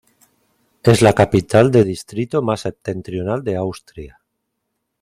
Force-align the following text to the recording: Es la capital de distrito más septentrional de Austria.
Es 0.81 1.03
la 1.03 1.13
capital 1.13 1.69
de 1.69 1.83
distrito 1.83 2.41
más 2.41 2.61
septentrional 2.61 3.43
de 3.43 3.57
Austria. 3.57 4.19